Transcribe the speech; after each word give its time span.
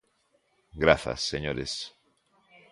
Grazas, 0.83 1.21
señores. 1.31 1.71